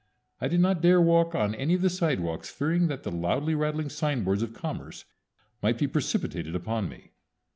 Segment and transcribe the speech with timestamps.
[0.39, 3.89] I did not dare walk on any of the sidewalks, fearing that the loudly rattling
[3.89, 5.05] signboards of commerce
[5.61, 7.11] might be precipitated upon me.